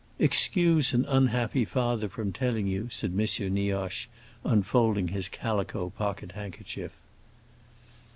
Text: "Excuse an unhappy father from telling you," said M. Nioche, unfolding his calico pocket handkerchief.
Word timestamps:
"Excuse 0.17 0.95
an 0.95 1.05
unhappy 1.05 1.63
father 1.63 2.09
from 2.09 2.33
telling 2.33 2.65
you," 2.65 2.89
said 2.89 3.11
M. 3.11 3.19
Nioche, 3.53 4.07
unfolding 4.43 5.09
his 5.09 5.29
calico 5.29 5.91
pocket 5.91 6.31
handkerchief. 6.31 6.93